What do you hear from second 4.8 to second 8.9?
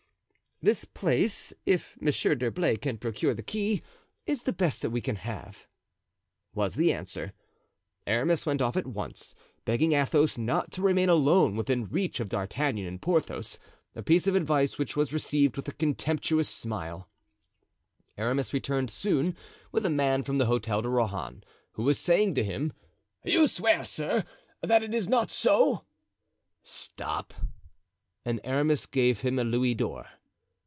that we can have," was the answer. Aramis went off at